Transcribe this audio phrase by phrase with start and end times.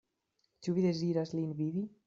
[0.67, 1.89] Ĉu vi deziras lin vidi?